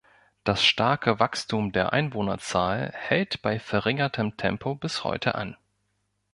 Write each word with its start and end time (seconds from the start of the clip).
Das 0.43 0.65
starke 0.65 1.19
Wachstum 1.19 1.73
der 1.73 1.93
Einwohnerzahl 1.93 2.91
hält 2.95 3.43
bei 3.43 3.59
verringertem 3.59 4.35
Tempo 4.35 4.73
bis 4.73 5.03
heute 5.03 5.35
an. 5.35 5.55